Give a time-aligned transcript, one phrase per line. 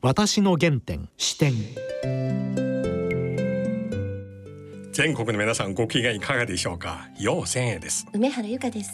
[0.00, 1.54] 私の原点視点。
[4.92, 7.08] 全国の皆さんご機嫌いかがでしょうか？
[7.18, 8.06] 陽千恵です。
[8.12, 8.92] 梅原由香です。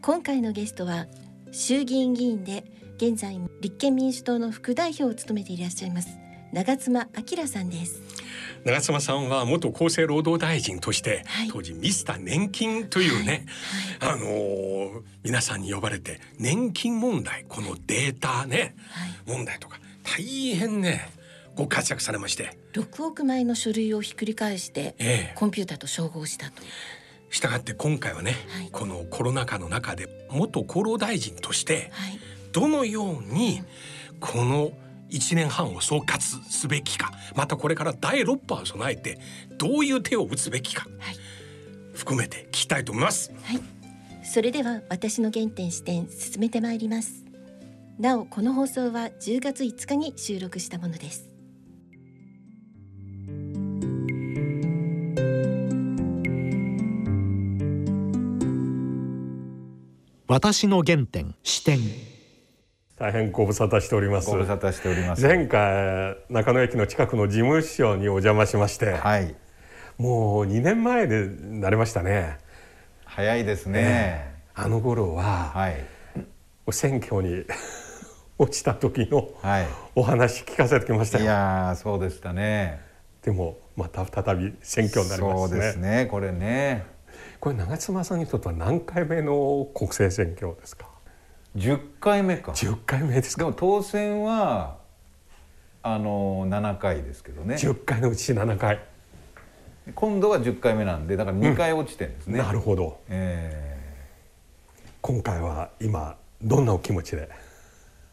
[0.00, 1.08] 今回のゲストは
[1.52, 2.64] 衆議院議員で
[2.96, 6.18] 現在立憲民主党の副代表を務めていらっしゃいます
[6.52, 8.00] 長妻昭さんです。
[8.64, 13.44] 長妻さんは元厚生労働大臣として、はい、当時ミスター年金というね、
[14.00, 14.12] はい。
[14.12, 18.74] はい、あのー、皆さんに呼ばれて年金問題このデータね、
[19.26, 21.08] 問題とか大変ね
[21.56, 22.56] ご活躍されまして。
[22.74, 26.62] 6億枚の書類をひっくり返して、ええ、コンピューターと照合したと。
[27.30, 31.90] したがって今回はね、はい、このコロナ禍の中で元厚労大臣として、
[32.52, 33.62] どのように
[34.20, 34.70] この
[35.10, 39.18] 1年半を総括すべきかまたこれから第6波を備えて
[39.58, 41.16] どういう手を打つべきか、はい、
[41.92, 43.32] 含めて聞きたいと思います。
[43.42, 43.60] はい、
[44.24, 47.24] それでは私の原点視点進めてまいります。
[47.98, 51.30] なおこの放送は10月5日に収録したものです。
[60.26, 61.78] 私の原点視点
[62.96, 64.28] 大変ご無沙汰しております。
[64.28, 65.22] ご無沙汰しております。
[65.22, 69.36] 前回中野駅の近くの事務所にお邪魔しまして、はい、
[69.98, 72.38] もう2年前でなりましたね。
[73.04, 75.76] 早いですね、えー、あの頃は、はい、
[76.72, 77.44] 選挙に
[78.38, 79.30] 落ちた時の
[79.94, 82.80] お話聞かせてきましたいやそうでしたね。
[83.22, 85.48] でもまた再び選挙になりますね。
[85.48, 86.08] そうですね。
[86.10, 86.84] これね。
[87.40, 90.88] これ長妻さんにとっては何回目の国政選挙ですか
[91.56, 92.52] ？10回目か。
[92.52, 93.44] 10回目ですか？
[93.44, 94.78] でも当選は
[95.82, 97.54] あの7回ですけどね。
[97.54, 98.80] 10回のうち7回。
[99.94, 107.28] 今度は10回目なんでだから2回落ちてんですね、うん、なるほど、えー、今回は今どんなお気持ちで？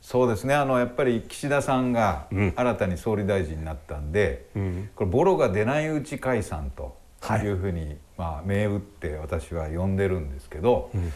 [0.02, 0.56] そうですね。
[0.56, 6.98] あのやっぱり岸田さんが新たに総理大臣になったんで、うん、これボロが出ないうち解散と
[7.30, 7.48] い。
[7.48, 11.14] うふうに、はい、まあ、銘打って私は呼んでるんですけど、うん、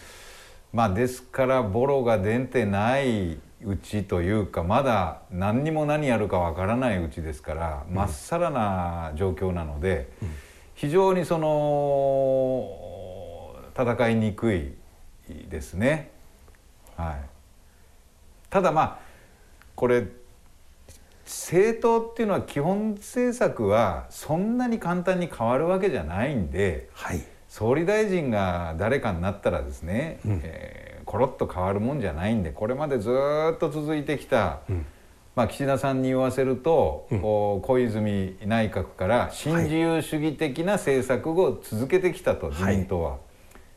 [0.72, 10.30] まあですからボロが出てないうちというかまだ何にも何やるかわからないうちですからま、っさらな状況なので、うん、
[10.76, 12.76] 非常にその
[13.76, 14.76] 戦いにくい
[15.50, 16.12] ですね。
[16.96, 17.35] はい
[18.56, 19.00] ただまあ
[19.76, 20.08] これ
[21.26, 33.10] 政党っていうのは基本政策はそんなに簡単に変わるわけじゃないんで、はい、総理大臣が誰かになったらですね、うん、えー、コロッと変わるもんじゃないんでこれまでず
[33.54, 34.86] っと続いてきた、うん、
[35.36, 43.18] まあ、岸田さんに言わせると、うん、小泉内閣から新自由主義的な政策を続けてきたと、はい、自民党は。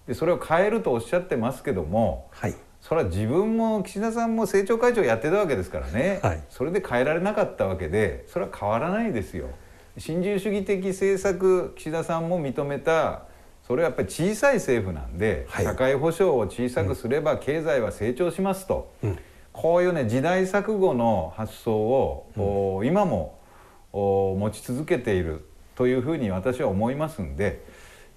[0.06, 9.48] でそれを変えるとおっしゃってますけども、はい、それは自分も岸田さんも政調会長やってたわけですからね、はい、それで変えられなかったわけでそれは変わらないですよ。
[9.98, 13.24] 新自由主義的政策岸田さんも認めた
[13.66, 19.18] それはやっぱり小さい政府なんで、はい、社会保障を小さくすれば経済は成長しますと、うん、
[19.52, 23.38] こういうね時代錯誤の発想を、うん、今も
[23.92, 27.62] 持ち続けているというふうに私は思いますんで。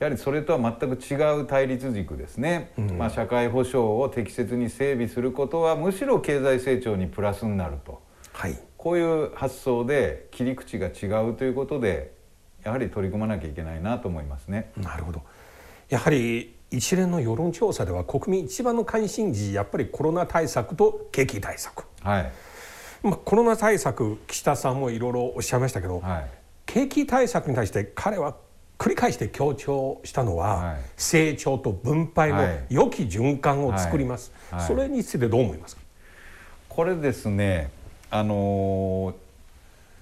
[0.01, 8.01] やはりそれとは全く違う対立軸ですね、うん、まあ、社会保障を適切に整備することはむしろ経済成長にプラスになると、
[8.33, 12.15] はい、こういう発想で切り口が違うということで
[12.63, 14.71] やはり取り組まなきゃいけないなと思いますね。
[14.75, 15.21] なるほど。
[15.89, 22.31] やはり一連の世論調査では国民一番の関心事やっぱりコロナ対策と景気対策、はい。
[23.03, 26.29] まあ、コロナ対策岸田さんもいろいろおっしゃいましたけど、はい、
[26.65, 28.35] 景気対策に対して彼は
[28.81, 34.59] 繰り返して強調したのは、はい、成長と分配の良き循環を作ります、はい。
[34.61, 35.83] はい、それについてどう思いますか？
[36.67, 37.69] これですね
[38.09, 39.13] あのー、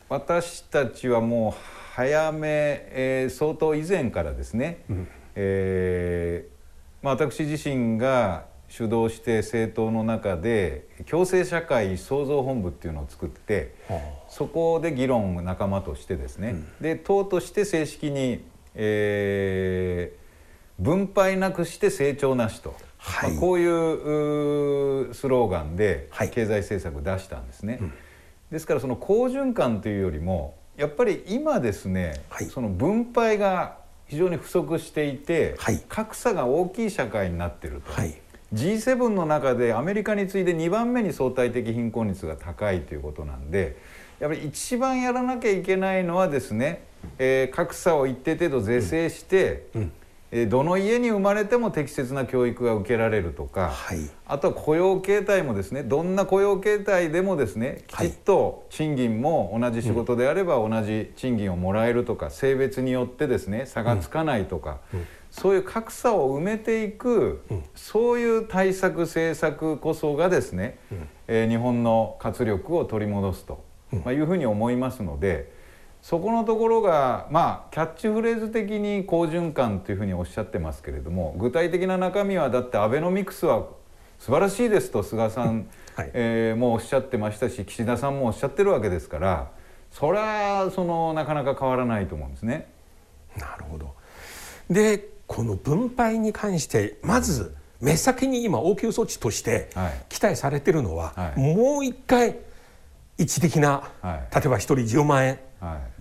[0.07, 1.61] 私たちはもう
[1.93, 18.47] 早め、えー、相当以前からですね、うん、えー、まあ、私自身が主導して政党の中で共生社会創造本部っていうのを作って、はあ、そこで議論を仲間としてですね、うん、で党として正式に
[18.81, 27.79] えー、分配なくして成長なしと、はい、まあ、こういうスローガンで経済政策出したんですね。
[27.81, 27.91] はい、
[28.51, 35.57] ですからその好循環というよりもやっぱり今ですね、はい、その分配が非常に不足していて、
[35.89, 37.91] 格差が大きい社会になってると。
[38.53, 43.77] G7 の中でアメリカに次いで2番目に相対的貧困率が高いということなんで
[44.19, 46.88] やっぱり一番やらなきゃいけないのはですね
[47.19, 64.99] えー、格差を一定程度是正して、うん、どの家に生まれても適切な教育が受けられるとか、はい、あとは雇用形態もですねどんな雇用形態でもですねきちっと賃金も同じ仕事であれば同じ賃金をもらえるとか、性別によってですね差がつかないとか、うん。
[64.99, 70.77] うん、そういう格差を埋めていく、うん、そういう対策政策こそがですね、
[71.27, 75.58] えー、日本の活力を取り戻すと、まあ、いうふうに思いますので。
[76.01, 83.67] そこのところがまあキャッチフレーズ的に好循環というふうにおっしゃってますけれども具体的な中身はだってアベノミクスは
[84.19, 89.51] 素晴らしいですと菅さん、はい、えー、もおっしゃってましたし岸田さんもおっしゃってるわけですから
[89.91, 92.67] それはそのなかなか変わらないと思うんですね。
[93.37, 93.95] なるほど。
[94.69, 99.69] でこの分配に関してまず目先に今応急措置として
[100.09, 102.37] 期待されてるのは、はい、もう一回
[103.17, 105.39] 一時的な、はい、例えば1人10万円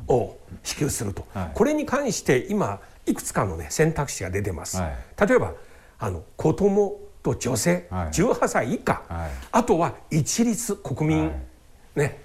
[0.07, 4.79] を支給すると、はい、これに関して今いくつかの、ね、選択肢が出てます。
[4.79, 5.55] はい、例えば
[5.99, 11.33] あの子供と女性、はい、18歳以下、はい、あとは一律国民、
[11.97, 12.21] ね、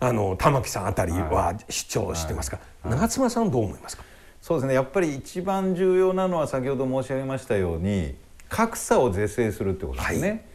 [0.00, 4.04] あの玉木さんあたりは主張してますが、長妻さんどう思いますか？
[4.40, 4.74] そうですね。
[4.74, 8.14] やっぱり一番重要なのは先ほど申し上げましたように
[8.48, 10.47] 格差を是正するってことですね。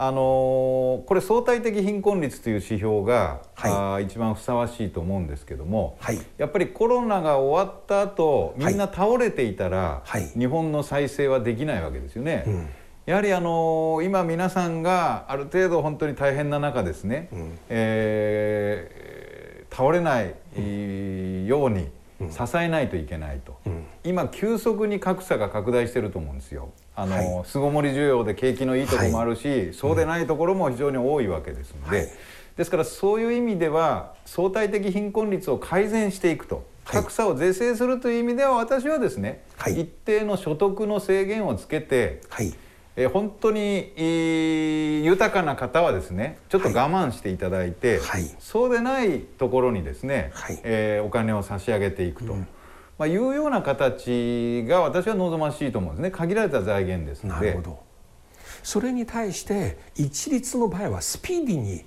[0.00, 12.44] あのこれ相対的貧困率という指標が、はい、あ一番ふさわしいと思うんですけども、はい、やっぱりコロナが終わった後みんな倒れていたら、はい、日本の再生はできないわけですよね。
[12.46, 12.68] うん、
[13.06, 20.32] やはりあの今皆さんがある程度本当に大変な中ですね、うん、えー、倒れない、
[21.48, 21.88] ように
[22.30, 26.70] 支えないといけないと、うん、今急速に格差が拡大してると思うんですよ。
[27.00, 32.08] あの、巣ごもり需要で景気のいいところもあるし、はい、そうでないところも非常に多いわけですので、はい、
[32.56, 36.66] ですからそういう意味では相対的貧困率を改善していくと。
[36.84, 42.54] 格差を是正するという意味では私はですね、はい、一定の所得の制限をつけて、はい、
[42.96, 43.92] え本当に
[45.04, 52.32] 豊かな方はですねちょっと我慢していただいて、はい、そうでないところにですね、はい、えー、お金を差し上げていくと。
[52.32, 52.48] うん
[52.98, 56.10] まあ、いうような形が私は望ましいと思うんですね。
[56.10, 57.46] 限られた財源ですので。
[57.46, 57.88] なるほど。
[58.62, 61.84] それに対して一律の場合はスピーディーに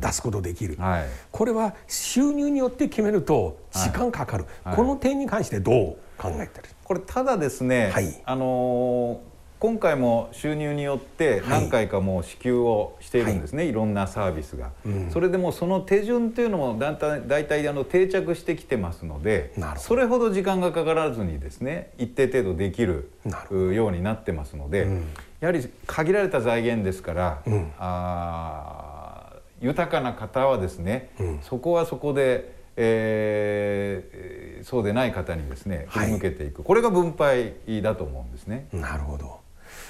[0.00, 5.74] 出すことできる、うんはい、これは収入によって決めると時間かかる、はい、この点に関してどう
[6.16, 6.68] 考えてる？
[6.82, 9.33] これただですね、はい、あのー
[9.64, 23.10] 今回も収入によって何回かもう支給をしているんですね、はい、いろんなサービスが、うん、それでもその手順というのもだいたい大体あの定着してきてますのでそれほど時間がかからずにですね一定程度できる
[23.50, 25.06] ようになってますので、うん、
[25.40, 29.32] やはり限られた財源ですから、うん、あ
[29.62, 31.08] 豊かな方はですね、
[31.40, 38.66] そこはそこでえー、そうでない方にですね振り向けていく、はい、これが分配だと思うんですね。
[38.72, 39.43] なるほど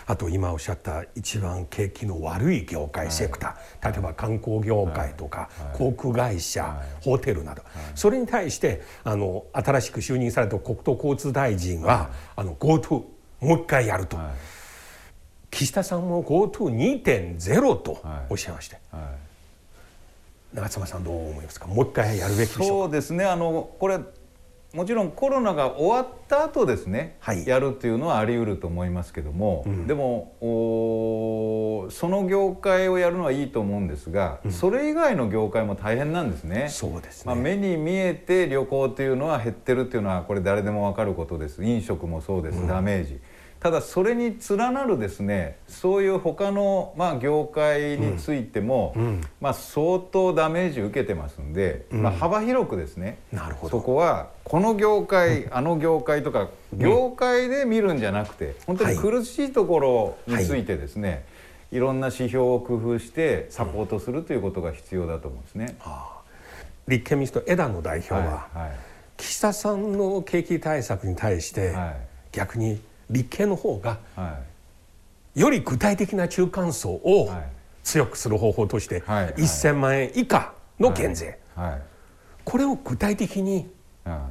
[0.07, 7.63] あと今おっしゃった一番景気の悪い業界セクター、例えば観光業界とか、航空会社、ホテルなど、
[7.95, 13.05] それに対してあの新しく就任された国土交通大臣は、あの GoTo
[13.41, 14.19] もう一回やると。
[15.51, 18.79] 岸田さんも GoTo2.0 とおっしゃいまして、
[20.53, 21.67] 長妻さんどう思いますか？
[21.67, 23.25] もう一回やるべきそうですね。
[23.25, 24.01] あのこれ
[24.75, 30.35] もちろんコロナが終わった後ですね、はい、やるっていうのはあり得ると思いますけども、うん、でも
[31.93, 36.69] その業界をやるのはいいと思うんですが、うん、それ以外の業界も大変なんですね。
[36.71, 41.63] そうです、ね、まあ、目に見えて旅行っていうのは減ってるっていうのはこれ誰でも分かることです。
[41.63, 43.21] 飲食もそうです、ダメージ。
[43.61, 53.79] ただそれに連なるですねそういう他のまあ業界についても、うん、まあ相当ダメージ受けてますんで、うん、まあ幅広くですねなるほど。
[53.79, 61.23] そこはこの業界、あの業界とか業界で見るんじゃなくて本当に苦しいところについてですね、はい。
[61.73, 65.77] いろんな指標を工夫してサポートするということが必要だと思うんですね。
[66.87, 68.59] 立憲民主党枝野代表は、はい。
[68.59, 68.77] はい、
[69.17, 71.75] 岸田さんの景気対策に対して、
[72.31, 72.81] 逆に
[73.15, 73.99] 立憲の方が、
[75.35, 77.31] より具体的な中間層を
[77.83, 81.39] 強くする方法として、はい、1,000万円以下の減税、
[82.45, 83.71] これを具体的に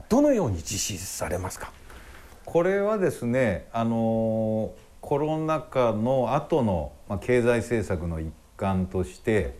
[0.09, 1.71] どのように実施されますか？
[2.45, 9.57] これはですねあのコロナ禍の後の、まあ、経済政策の一環として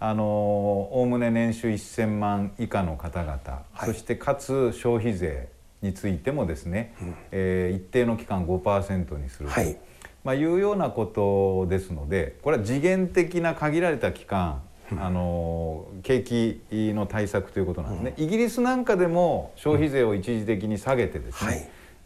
[0.00, 3.32] あのおおむね年収1,000万以下の方々、
[3.72, 5.48] はい、そしてかつ消費税
[5.82, 9.76] についてもですね、うん、えー、一定の期間5%にすると、はい。
[10.24, 14.60] まあ、いうようなことですのでこれは次元的な限られた期間
[14.98, 21.50] あの景気の対策ということなんですね、うん、イギリスなんかでも消費税を一時的に下げてですね、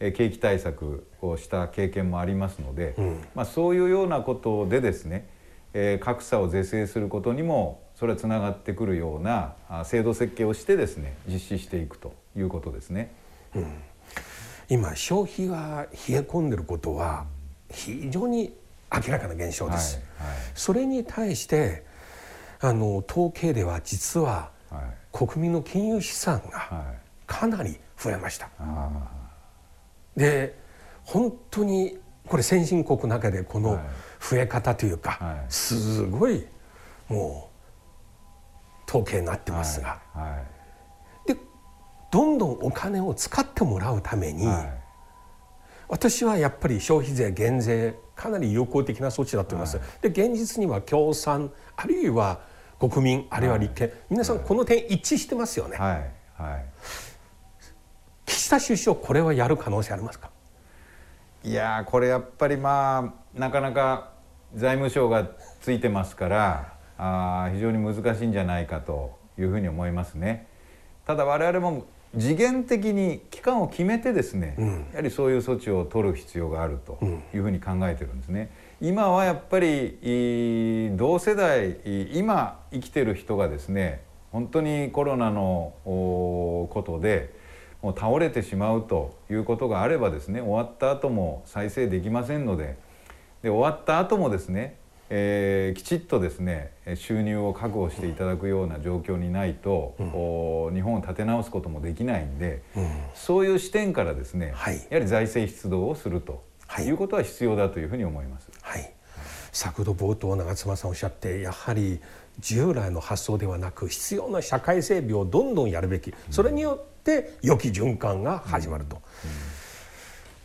[0.00, 0.12] はい。
[0.12, 5.28] 景気対策をした経験もありますので、うん、まあ、そういうようなことでですね、
[5.74, 13.12] えー、格差を是正することにもそれはつながってくるような制度設計をしてですね実施していくということですね。
[13.54, 13.66] うん、
[14.68, 17.26] 今消費が冷え込んでることは
[17.71, 18.54] 非常に
[18.92, 20.00] 明らかな現象です。
[20.18, 21.85] はいはい、それに対して
[22.61, 24.50] あの統計では実は、
[25.12, 26.85] 国民の金融資産が
[27.26, 28.49] かなり増えました。
[30.16, 30.59] で
[31.04, 33.80] 本当にこれ先進国の中でこの
[34.21, 36.47] 増え方というか、はい、すごい
[37.09, 37.50] も
[38.87, 40.62] う統計になってますが、はい
[42.12, 44.47] どんどんお金を使ってもらうために、
[45.88, 49.81] 私はやっぱり消費税減税かなり有効的な措置だと思います。
[50.02, 52.40] で現実には共産あるいは
[52.78, 55.78] 国民あるいは立憲、皆さんこの点一致してますよね。
[55.78, 56.11] はい
[58.26, 60.31] 岸田首相これはやる可能性ありますか？
[61.45, 64.12] いやこれやっぱりまあなかなか
[64.54, 65.26] 財務省が
[65.61, 70.47] ついてますからあ非常に難しいんじゃないかというふうに思いますね。
[71.07, 71.85] ただ我々も
[72.19, 76.99] 次元的に期間を決めてですね、うん、やはりそういう措置を取る必要があると
[77.35, 78.50] いうふうに考えてるんですね。
[78.81, 81.78] 今はやっぱり同世代
[82.12, 84.02] 今生きてる人がですね
[84.33, 87.33] 本当にコロナのことで
[87.81, 92.76] もう倒れてしまうということがあればですね終わった後も再生できませんので
[93.42, 94.76] で終わった後もですね、
[95.14, 108.49] えー、きちっとですね収入を確保していただくような状況にないと、うん、日本を立て直すこともできないんで、うん、そういう視点からですね、はい、やはり財政出動をすると、はい、いうことは必要だというふうに思います。
[108.62, 108.90] はい、
[109.52, 112.00] 先ほど冒頭長妻さんおっしゃってやはり
[112.40, 119.02] 従来の発想ではなく必要な社会整備をどんどんやるべきそれによって良き循環が始まると。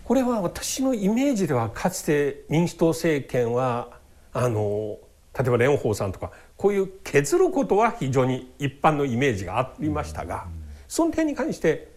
[0.03, 3.96] これは私のイメージではかつて民主党政権は
[4.39, 4.97] あの
[5.37, 10.47] 例えば蓮舫さんとかこういう削ることは非常に一般のイメージがありましたが、
[10.87, 11.91] その点に関して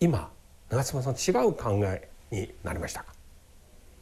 [0.00, 0.30] 今
[0.68, 3.14] 長妻さん違う考えになりましたか？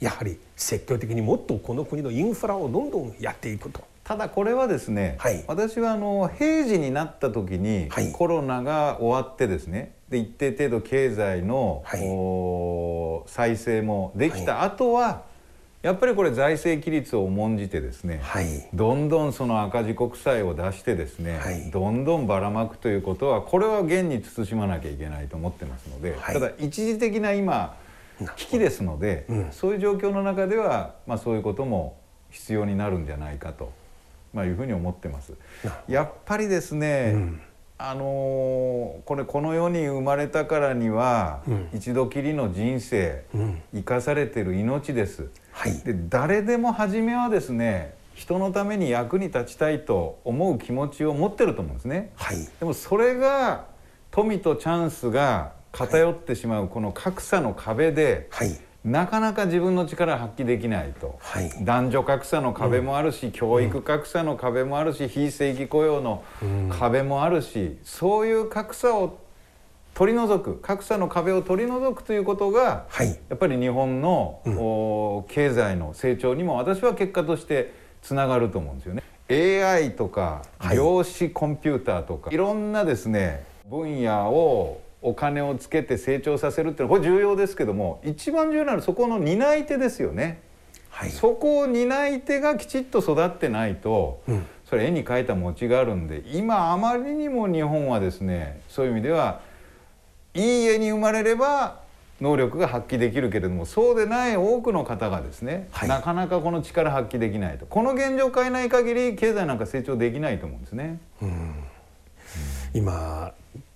[0.00, 3.82] やはり積極的にもっとこの国のインフラをどんどんやっていくと。
[4.02, 15.22] ただこれはですね、はい、私はあの平時になった時に、はい、コロナが終わってですねで一定程度経済の、はい、再生もできた後は、
[15.84, 27.76] やっぱりこれ財政規律を重んじてですね、はい、どんどんその赤字国債を出してですね、はい、どんどんばらまくということはこれは現に慎まなきゃいけないと思ってますので、はい、ただ一時的な今
[28.36, 31.98] 危機ですので、うん、そういう状況の中では、まあ、そういうことも
[32.30, 33.70] 必要になるんじゃないかと、
[34.32, 35.34] まあ、いうふうに思ってます。
[35.86, 37.40] やっぱりですね、うん
[37.76, 53.66] あのー、これこの世に生まれたからには、うん、一度きりの人生、うん、生かされてる命です、はい、で誰でも初めはですね人のために役に立ちたいと思う気持ちを持ってると思うんですね、はい、でもそれが
[54.12, 66.22] 富とチャンスが偏ってしまうこの格差の壁で、はいなかなか自分の力発揮できないと、はい、男女格差の壁もあるし、うん、教育格差の壁もあるし、うん、非正規雇用の
[66.78, 69.18] 壁もあるし、そういう格差を
[69.94, 74.50] 取り除く格差の壁を取り除くということが、はい、やっぱり日本の、う
[75.30, 77.72] ん、経済の成長にも私は結果として
[78.02, 79.02] つながると思うんですよね。
[79.30, 90.40] AI とか量子コンピューターとか、はい、いろんなですね分野をお金をつけて成長させるっていうのはこれ重要ですけども一番重要なのはそこの担い手ですよね。
[90.88, 99.40] はい、そこを担い手がきちっと育ってないと、うん、それ絵に描いた餅があるんで今あまりにも日本はですねそういう意味では
[100.34, 101.80] いい絵に生まれれば
[102.20, 107.66] 能力が発揮できるけれどもそうでない多くの方がですね、はい、なかなかこの力発揮できないと。
[107.66, 111.00] この現状を変えない限り経済なんか成長できないと思うんですね。
[111.20, 111.54] うん、
[112.72, 113.34] 今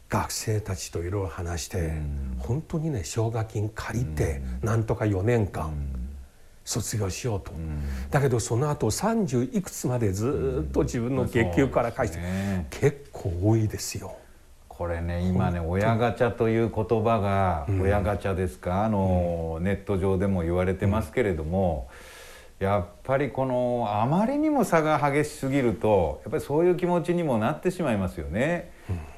[0.09, 1.93] 学生たちといろいろ話して、
[2.39, 5.75] 本当にね奨学金借りて、なんとか4年間、
[6.65, 7.53] 卒業しようと、
[8.11, 12.19] だけどその後30いくつまでずっと自分の月給から返して、
[12.71, 14.17] 結構多いですよ。
[14.69, 18.85] これね今ね親ガチャという言葉が、親ガチャですか？
[18.85, 21.89] あの、ネット上でも言われてますけれども、
[22.61, 28.71] やっぱりこのあまりにも差が激しすぎるとやっぱりそういう気持ちにもなってしまいますよね。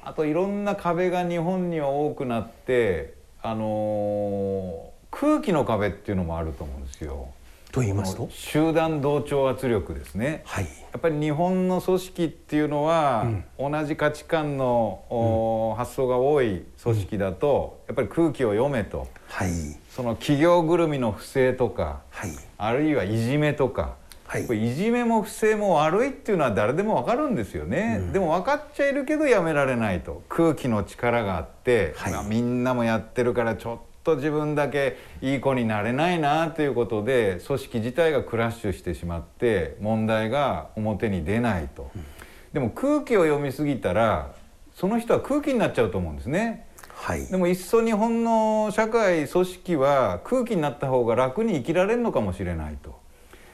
[0.03, 7.29] あといろんな壁が日本には多くなってあのー、空気の壁っていうのもあると思うんですよ。
[7.71, 8.27] と言いますと？
[8.29, 13.25] 集団同調圧力ですね、はい、やっぱり日本の組織っていうのは、
[13.57, 19.51] うん、同じ価値観の、うん、発想が多い組織だと、やっぱり空気を読めと、はい、
[19.89, 23.95] その企業ぐるみの不正とか、はい、あるいはいじめとか、
[24.31, 30.23] はい、いじめも不正も悪いっていうのは誰でも分かるんですよね、うん、でも分かっちゃいるけどやめられないと。
[30.29, 42.05] 空気の力があって、はい、みんなもやってるからちょっと自分だけいい子になれないなということで組織自体がクラッシュしてしまって問題が表に出ないと、うん、
[42.53, 44.31] でも空気を読みすぎたら
[44.73, 46.67] その人は空気になっちゃうと思うんですね。
[46.87, 53.00] はい、でもいっそ日本の社会組織は空気になった方が楽に生きられるのかもしれないと。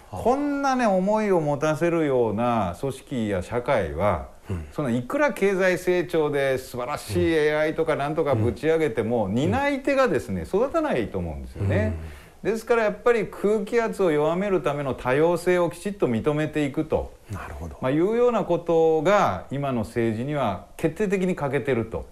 [0.09, 11.93] こんなね思いを持たせるような組織や社会は、うん、そのいくら経済成長で素晴らしい AI とかなんとかぶち上げても、うん、担い手がですね育たないと思うんですよね。
[12.43, 17.13] うん、ですからやっぱり空気圧を弱めるための多様性をきちっと認めていくと。
[17.31, 22.05] なるほど、まあ、いうようなことが今の政治には決定的に欠けてると。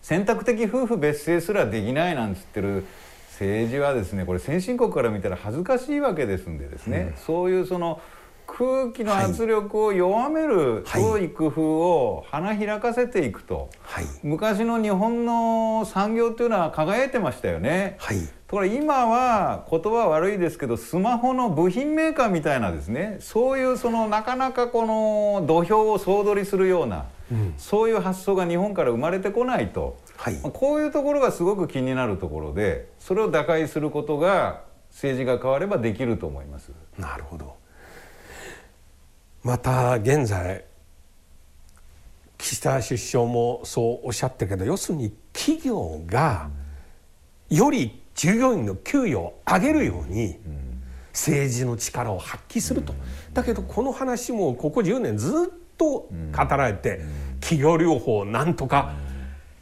[0.00, 2.86] 選択的夫婦別姓すらできないなんつってる
[3.38, 8.00] 政治はですねこれ先進国から見たら恥ずかしいわけですんでですね、うん、そういうその
[8.48, 17.96] 空気の圧力を弱める創意工夫を花開かせていくと、はい、昔の日本の産業というのは輝いてましたよね。
[17.98, 29.96] はい、ところ今は言葉悪いですけどスマホの部品メーカーみたいなですねそういうそのなかなかこの土俵を総取りするような、うん、そういう発想が日本から生まれてこないと。
[30.16, 36.72] はい、こういうところがすごく気になるところでそれを打開することが政治が変わればできると思います。
[36.98, 37.54] なるほど。
[39.42, 40.64] また現在
[42.36, 46.50] 岸田首相もそうおっしゃったけど要するに企業が
[47.48, 50.38] より従業員の給与を上げるように
[51.12, 52.94] 政治の力を発揮すると。
[53.32, 56.10] だけどこの話もここ10年ずっと語
[56.50, 57.00] られて
[57.40, 58.92] 企業療法をなんとか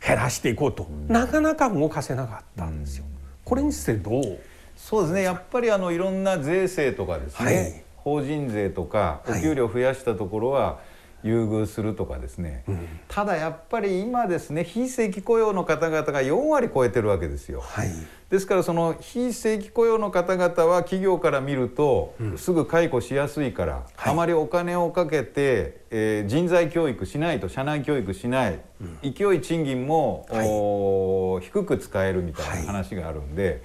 [0.04, 3.04] 減らしていこうと、なかなか動かせなかったんですよ。
[3.44, 4.38] これについてどう？
[4.76, 5.22] そうですね。
[5.22, 10.80] やっぱりあのいろんな税制とかですね、はい、法人税とかお給料増やしたところは
[11.22, 12.76] 優遇するとかですね、はい、
[13.08, 17.60] ただやっぱり今ですね非正規雇用の方々が4割超えてるわけですよ。
[17.60, 17.88] はい、
[18.30, 28.60] ですからその非正規雇用の方々は企業から見るとすぐ解雇しやすいから、あまりお金をかけて、えー、人材教育しないと社内教育しない、
[29.02, 33.62] 勢い賃金も、はい、低く使えるみたいな話があるんで。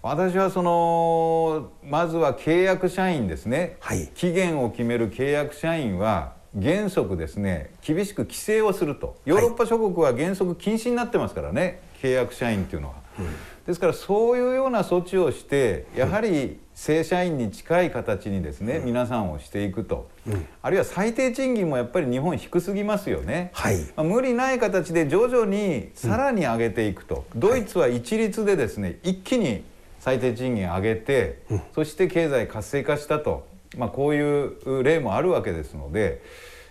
[0.00, 9.16] 私はそのまずは契約社員ですね、はい、期限を決める契約社員は原則ですね厳しく規制をすると。
[9.24, 12.94] ヨーロッパ諸国は原則禁止になってますからね契約社員っていうのは。
[13.18, 13.26] うん。
[13.66, 23.78] ですからそういうような措置をしてやはり正社員に近い形にですね、皆さんをしていくと、うん、あるいは最低賃金もやっぱり日本低すぎますよね、はい。
[23.78, 29.64] まあ、無理ない形で徐々にさらに上げていくと、うん、ドイツは一律でですね一気に
[29.98, 36.22] 最低賃金上げて、うん、そして経済活性化したと、まあ、こういう例もあるわけですので。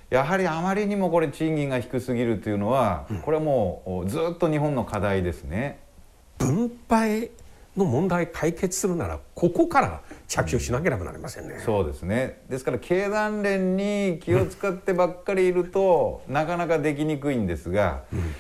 [0.10, 5.80] やはりあまりにもこれ賃金が低すぎるというのは、これはもうずっと日本の課題ですね。
[6.38, 7.32] 分配
[7.76, 12.42] の問題解決するならここから着手しなければなりませんね、うん、そうですね。
[12.50, 18.36] ですから経団連に気を使ってばっかりいると、うん、なかなかできにくいんですが、うん、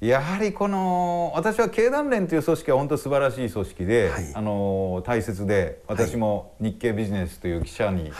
[0.00, 8.12] やはりこの私は経団連という組織は本当素晴らしい組織で、はい、あの大切で私も日経ビジネスという記者に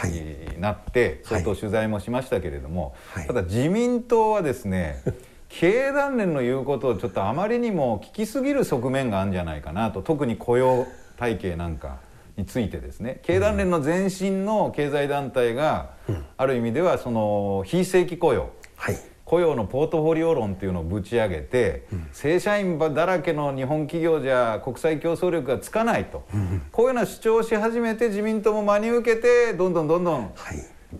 [0.58, 5.02] なって相当取材もしましたけれども、はい、ただ自民党はですね
[5.50, 10.86] 経団連の言うことをちょっとあまりにも聞きすぎる側面があるんじゃないかなと特に雇用
[11.18, 11.98] 体系なんか
[12.38, 15.90] についてですね経団連の前身の経済団体が、
[16.36, 30.56] ある意味ではその非正規雇用、はい、雇用のポートフォリオ論っていうのをぶち上げて、うん、正社員だらけの日本企業じゃ国際競争力がつかないと、うん、こういうような主張をし始めて自民党も真に受けてどんどんどんどん、はい、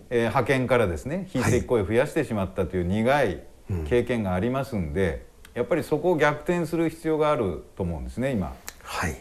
[0.09, 3.43] えー、派遣からですね非正規雇用を増やしてしまったという苦い
[3.87, 8.53] 経験がありますんで、やっぱりそこを逆転する必要があると思うんですね今。
[8.83, 9.17] はい。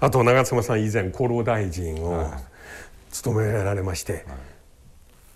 [0.00, 2.30] あと長妻さん以前厚労大臣を
[3.10, 4.18] 務められまして、は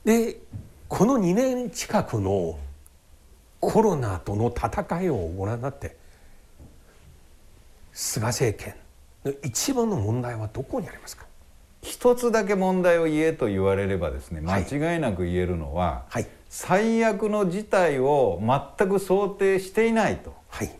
[0.07, 0.41] い、で
[0.89, 2.59] この2年近くの
[3.71, 5.97] コロナとの戦いをご覧になって
[7.93, 8.75] 菅政権
[9.25, 11.27] の一番の問題はどこにありますか？
[11.83, 18.41] 一つだけ問題を言えと言われればですね間違いなく言えるのは、はい、最悪の事態を
[18.79, 20.71] 全く想定していないと、はい、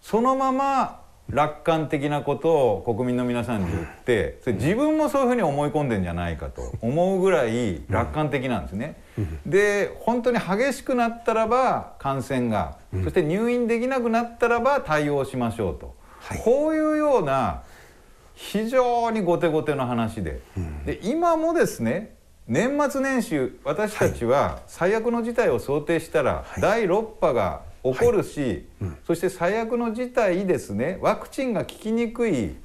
[0.00, 8.96] そのまま楽観的なことを国民の皆さんに言ってそれ自分もそういうふうに思い込んでんじゃないかと思うぐらい楽観的なんですね。
[9.44, 17.62] で本当に激しくなったらば感染がそして入院できなくなったらば対応しましょうと、はい、こういうような
[18.34, 20.40] 非常に後手後手の話で。
[20.84, 22.14] で今もですね
[22.46, 27.62] 年末年始私たちは最悪の事態を想定したら第6波が
[27.94, 28.64] 起こるし、はい。
[28.82, 32.56] うん、そして最悪の事態ですねワクチンが効きにくい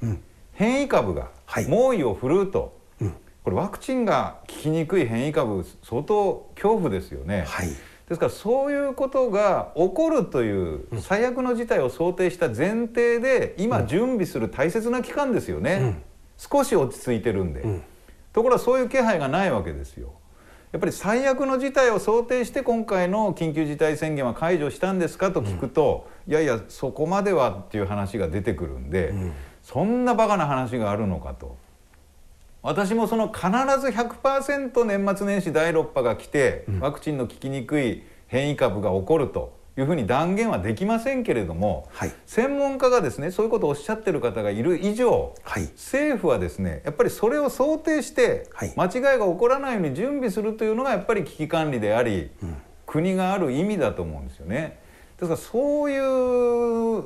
[0.52, 1.30] 変異株が
[1.68, 7.44] 猛威を振るうと、うん、これワクチンが効きにくい変異株相当恐怖ですよね。
[7.46, 7.74] はい、で
[8.14, 16.02] すからそういうことが起こるという最悪の事態を想定した前提で今準備する大切な期間ですよね、うん、
[16.38, 17.64] 少し落ち着いてるんで、
[18.32, 20.12] ところがそういう気配がないわけですよ。
[20.72, 29.32] やっぱり最悪の事態を想定して今回の緊急事態宣言は解除したんですかと聞くと、うん、いやいやそこまではっていう話が出てくるんで、うん、
[29.62, 31.56] そんなバカな話があるのかと。
[32.62, 33.48] 私もその必
[33.80, 52.56] ず100%年末年始第6波が来てワクチンの効きにくい変異株が起こるというふうに断言はできませんけれども、はい、専門家がですねそういうことをおっしゃってる方がいる以上、はい、政府はですねやっぱりそれを想定して間違いが起こらないように準備するというのがやっぱり危機管理であり、うん、
[52.86, 54.78] 国がある意味だと思うんですよね。
[55.18, 57.04] ですからそういう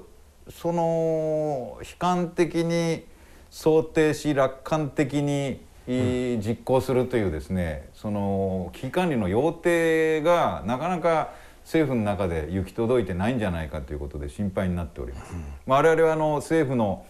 [0.49, 3.05] その悲観的に
[3.51, 11.33] 想定し楽観的に実行するというですね、その危機管理の要諦がなかなか
[11.67, 15.35] 政府の中で行き届いてないんじゃないかということで心配になっております。
[15.35, 17.05] うん、我々はあの政府の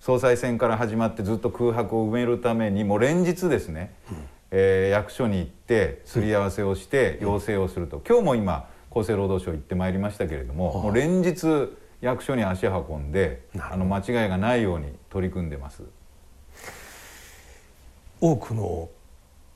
[0.00, 4.16] 総裁選から始まってずっと空白を埋めるためにもう連日ですね、うん、
[4.50, 15.84] えー、役所に行ってすり合わせをして要請をすると、今日も今厚生労働省行ってまいりましたけれども、もう連日役所に足運んであの間違いがないように取り組んでます。
[18.20, 18.88] 多くの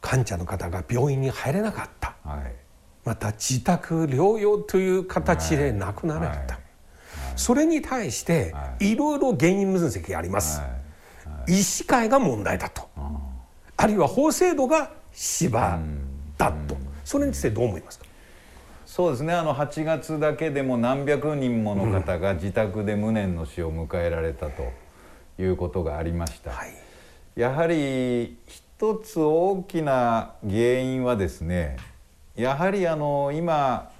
[0.00, 2.67] 患者の方が病院に入れなかった、はい
[3.08, 6.60] また自宅療養という形で亡くなられた、
[7.36, 8.94] それに対してい。
[8.96, 10.60] ろいろ原因分析あります、
[11.46, 12.86] 医師会が問題だと、
[13.78, 15.80] あるいは法制度が芝
[16.36, 18.04] だと、それについてどう思いますか？
[18.84, 19.32] そうですね。
[19.32, 24.70] あの8月だけでも何百人もの方が自宅で無念の死を迎えられたと
[25.38, 26.74] いうことがありました、はい、
[27.36, 31.78] やはり一つ大きな原因はですね
[32.38, 33.90] やはりあの今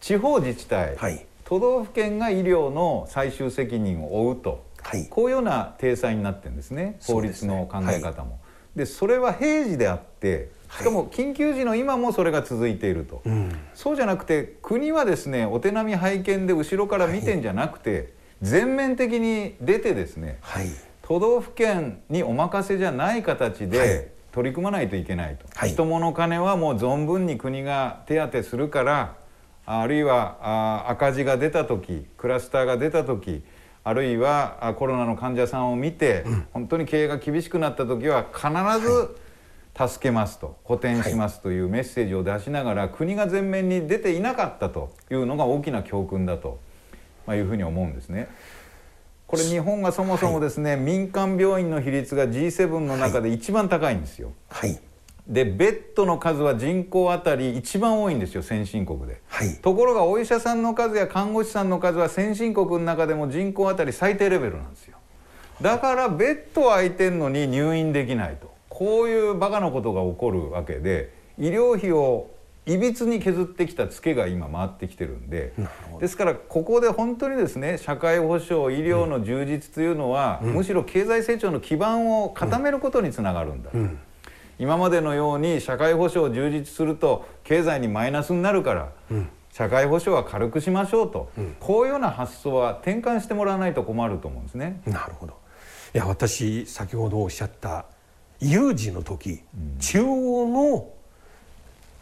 [0.00, 8.38] 地方自治体、はい、都道府県が医療の最終責任を負うと、はい、こういうような体裁になってるんですね法律の考え方も。
[8.76, 18.12] で、それは平時であってしかも緊急時の今もそれが続いていると、うん、そうじゃなくて国はですねお手並み拝見で後ろから見てんじゃなくて、
[18.42, 20.38] 全面的に出てですね、
[21.02, 29.14] 都道府県にお任せじゃない形で、取り組まないといけないと、はい、人物金はもう存分に国が手当するから
[29.66, 30.38] あるいは
[30.86, 33.42] あ赤字が出た時クラスターが出た時
[33.82, 38.48] あるいはコロナの患者さんを見て、うん、本当に経営が厳しくなった時は必
[38.86, 39.16] ず
[39.88, 46.60] 助けますと補填しますというメッセージを出しながら国が前面に出ていなかったというのが大きな教訓だと、
[47.26, 48.28] まあ、いうふうに思うんですね。
[49.30, 54.32] これ日本がそもそもですね、はい、民間病院の比率が G7 の中で一番高いんですよ。
[54.48, 54.76] はい、
[55.28, 64.96] でベッドの数は人口あたり一番多いんですよ先進国で、はい、ところがお医者さんの数や看護師さんの数は先進国の中でも人口あたり最低レベルなんですよ。
[65.62, 68.50] だからベッド空いてんのに入院できないと。
[68.68, 72.30] こういうバカなことが起こるわけで医療費を
[72.70, 75.52] いびつに削ってきたツケが今回ってきてるんで
[75.98, 83.98] ですからここで本当にですね社会保障医療の充実というのは、うん、むしろ経済成長の基盤を固めることにつながるんだ、うん、
[84.60, 94.80] 今までのように社会保障を充実すると経済にマイナスになるから、うん、社会保障は軽くしましょうと、こういうような発想は転換してもらわないと困ると思うんですね。
[94.86, 95.34] なるほど。
[95.92, 97.86] いや私先ほどおっしゃった
[98.38, 99.42] 有事の時、
[99.80, 100.99] 中央の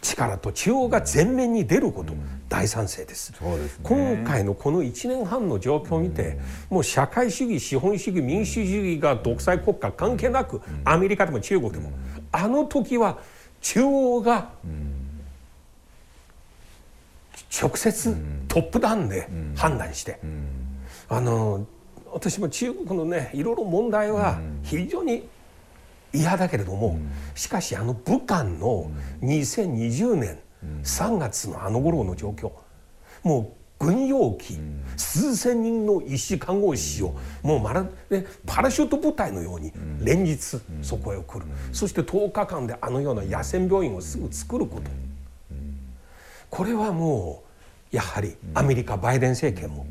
[0.00, 2.14] 力と中央が前面に出ること、
[2.48, 3.38] 大賛成です、ね、
[3.82, 6.38] 今回のこの1年半の状況を見て、
[6.70, 11.92] もう社会主義資本主義民主主義が独裁国家関係なく、アメリカでも中国でも、
[12.32, 13.18] あの時は
[13.60, 14.50] 中央が
[17.60, 20.20] 直接トップダウンで判断して、
[21.08, 21.66] あの
[22.12, 25.28] 私も中国のねいろいろ問題は非常に
[26.12, 28.90] 嫌だけれども、うん、しかしあの武漢の
[29.22, 30.38] 2020年
[30.82, 32.52] 3月のあの頃の状況
[33.22, 34.58] もう軍用機、
[34.96, 44.90] 数千人の医師看護師を、もうまるでパラシュート部隊のように連日そこへ送る、そして10日間であのような野戦病院をすぐ作ること、
[46.50, 47.44] これはも
[47.92, 49.86] うやはりアメリカバイデン政権も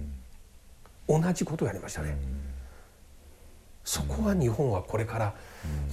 [1.08, 2.18] 同じことをやりましたね。
[3.88, 5.34] そこは日本はこれから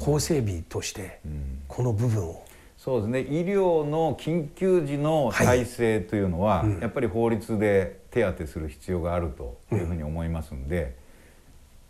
[0.01, 1.21] 法整備として
[1.69, 2.45] この部分を
[2.77, 3.21] そうですね。
[3.21, 10.93] 医療の緊急時の体制というのは、はいうん、やっぱり法律で手当する必要があるというふうに思いますんで、うん、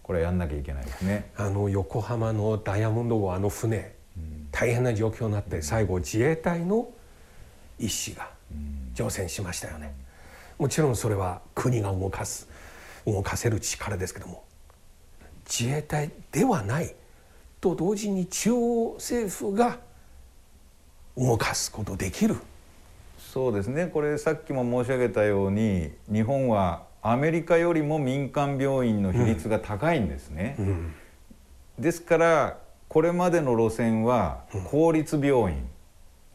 [0.03, 1.31] これやんなきゃいけないですね。
[1.39, 6.91] あの横浜のダイヤモンド号あの船、うん、大変な状況になって最後自衛隊の
[7.79, 8.29] 医師が
[8.93, 9.95] 乗船しましたよね。
[10.59, 12.47] もちろんそれは国が動かす
[13.07, 14.44] 動かせる力ですけども
[15.49, 16.95] 自衛隊ではない
[17.61, 19.79] と同時に中央政府が
[21.17, 22.37] 動かすことできる。
[23.19, 23.87] そうですね。
[23.87, 30.57] これさっきも申し上げたように日本はアメリカよりも民間病院の比率が高いんですね。
[30.59, 30.95] うんうん、
[31.79, 35.69] ですからこれまでの路線は公立病院、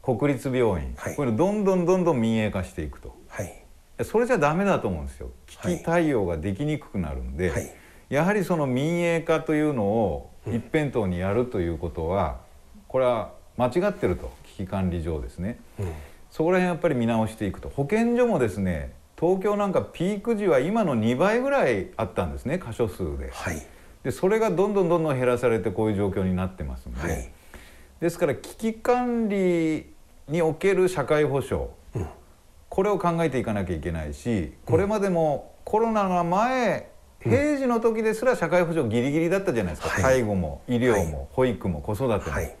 [0.06, 3.64] うん、国立病院、はい、これどんどんどんどん民営化していくと、はい、
[4.04, 5.30] それじゃダメだと思うんですよ。
[5.46, 7.72] 危機対応ができにくくなるんで、はい、
[8.10, 12.40] やはりその民営化というのを一辺倒にやるということは
[12.88, 15.92] これは間違ってると危機管理上ですね、うん、
[16.30, 17.68] そこら辺やっぱり見直していくと。
[17.68, 23.62] 保健所もですね東京なんかピーク時は今の2倍ぐらいあったんですね箇所数で,、はい、
[24.02, 27.30] でそれがどんどんどんどん減らされてこういう状況になってますんで、はい、
[28.00, 29.92] ですから危機管理
[30.26, 32.06] における社会保障、うん、
[32.70, 36.90] これを考えていかなきゃいけないしこれまでもコロナが前
[37.22, 42.56] 平時の時ですら社会保障ギリギリだったじゃないですか、はい、介護も医療も、保育も子育ても、はい、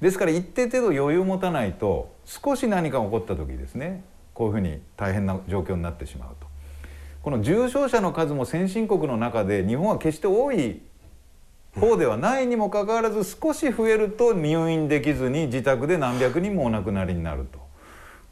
[0.00, 4.04] ですから一定程度余裕を持たないと少し何か起こった時ですね。
[4.34, 6.46] こういうふうに大変な状況になってしまうと。
[7.22, 10.80] この重症者の数も先進国の中で日本は決して多い
[11.74, 17.58] 方ではないにもかかわらず少し増えると入院できずに自宅で何百人もお亡くなりになると。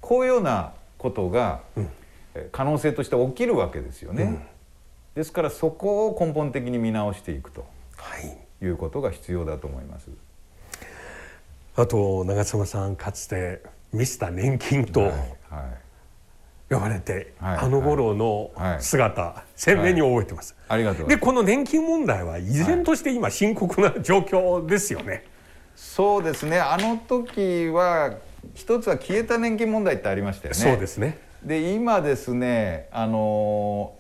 [0.01, 1.63] こういうようなことが
[2.53, 4.23] 可能性として起きるわけですよね。
[4.23, 4.43] うん
[5.17, 7.65] ですからそこを根本的に見直していくと、
[7.97, 10.11] はい、いうことが必要だと思います。
[11.75, 13.63] あと長妻さんかつて
[13.95, 15.11] ミスター年金と
[16.69, 20.55] 呼ばれて、はいはい、あの頃の姿、はい、鮮明に覚えてます。
[20.69, 25.25] ありがとうでこの年金問題は依然として今深刻な状況ですよね。
[25.75, 28.19] そうですねあの時は
[28.55, 30.61] 一つは消えた年金問題ってありましたよね。
[30.61, 33.96] そうですねで今ですねあの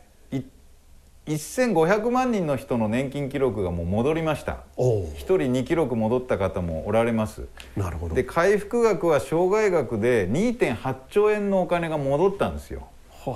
[1.34, 4.58] 1500万人の人の年金記録がもう戻りました。
[4.78, 7.46] 1人2記録戻った方もおられます。
[7.76, 8.14] なるほど。
[8.14, 12.86] で回復額は障害額で2.8兆円のお金が戻ったんですよ。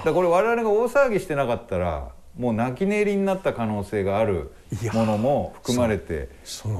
[0.05, 4.53] だこれ我々が大騒ぎしてなかったらもう泣き寝入りになった可能性がある
[4.95, 6.29] ものも含まれて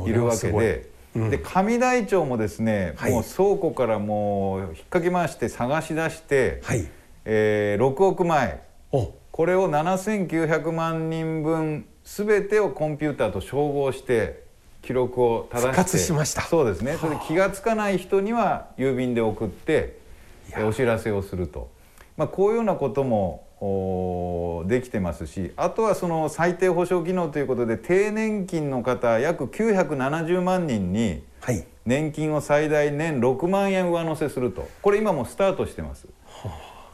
[0.07, 0.91] いるわけで。
[1.13, 6.87] うん、で上台町もですね、はい、もう倉庫からもう引っ掛け回して探し出して、はい。
[7.25, 8.61] えー、6億枚
[9.41, 14.45] これを7900万人分全てをコンピューターと照合して
[14.83, 16.43] 記録を正してしました。
[16.43, 16.99] そうですね。
[17.01, 19.99] それで気が付かない人には郵便で送って
[20.63, 21.71] お知らせをすると、
[22.19, 31.23] まあ、こういうようなこともできてますしあとはその最低保障機能ということで低年金の方約970万人に
[31.87, 34.69] 年金を最大年6万円上乗せすると。
[34.83, 36.07] これ今もスタートしてます。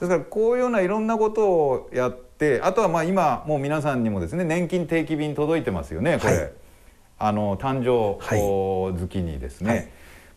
[0.00, 6.52] ですからこういうようないろんなことをやってあとはまあ今もう皆さんにもですね年金定期便届いてますよねこれ、はい、
[7.18, 9.88] あの誕生月にですね、はい、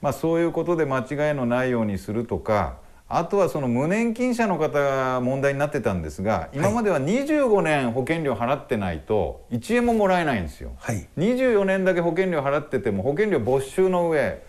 [0.02, 2.78] まあ、そういうことで間違いのないようにするとか
[3.12, 14.42] あとはその無年金者の方が問題になってたんですが今までは25年保険料払ってないと1円ももらえないんですよ、はい、24年だけ保険料払ってても保険料没収の上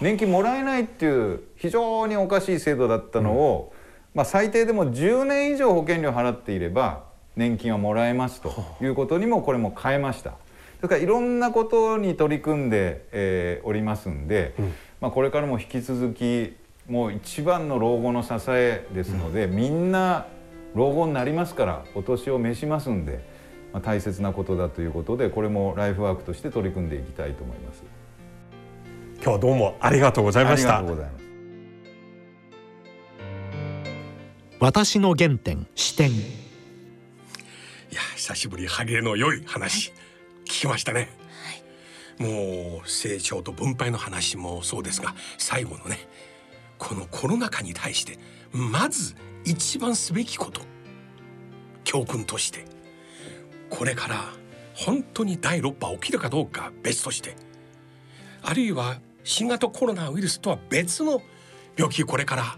[0.00, 3.73] 年金もらえないっていう非常におかしい制度だったのを、
[4.14, 7.04] まあ、最低でも10年以上保険料払っていれば
[7.36, 10.34] 年金はもらえますということにもこれも変えました。
[10.76, 16.54] それからいろんなことに取り組んで、えー、おりますんで、うん、まあ、これからも引き続き
[16.88, 20.26] もう一番の老後の支えですので、うん、みんな
[20.74, 23.24] 老後になりますからお年を召しますんで、
[23.72, 27.82] まあ、大切なことだということでこれもライフワークとして取り組んでいきたいと思います。
[29.16, 30.78] 今日はどうもありがとうございました。
[30.78, 31.23] ありがとうございます。
[34.64, 36.10] 私の原点視点。
[36.10, 36.14] い
[37.92, 39.98] や久しぶり歯切れの良い話、はい、
[40.46, 41.10] 聞きましたね、
[42.18, 45.98] はい、もう成長と分配の話もそうですが最後のね
[46.78, 48.18] このコロナ禍に対して
[48.52, 50.62] まず一番すべきこと
[51.84, 52.64] 教訓として
[53.68, 54.32] これから
[54.72, 57.36] 本当に第6波起きるかどうか別として
[58.40, 61.20] あるいは新型コロナウイルスとは別の
[61.76, 62.56] 病気これから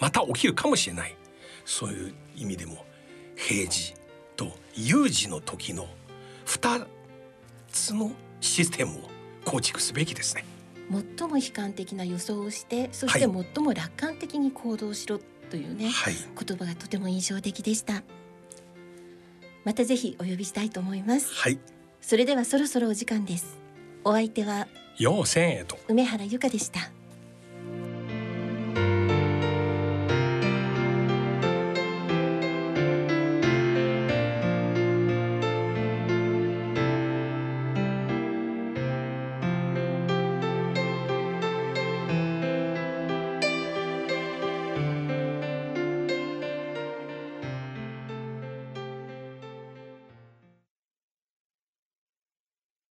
[0.00, 1.16] また起きるかもしれない
[1.64, 2.84] そういう意味でも
[3.36, 3.94] 平時
[4.36, 5.86] と有事の時の
[6.46, 6.86] 2
[7.68, 9.00] つのシステムを
[9.44, 10.44] 構築すべきですね。
[11.18, 13.28] 最も悲観的な予想をしてそして最
[13.64, 15.18] も楽観的に行動しろ
[15.50, 18.02] というね、はい、言葉がとても印象的でした。
[19.64, 21.32] またぜひお呼びしたいと思います。
[21.32, 21.58] はい。
[22.00, 23.58] それではそろそろお時間です。
[24.04, 25.78] お相手は陽千へと。
[25.88, 26.90] 梅原由香でした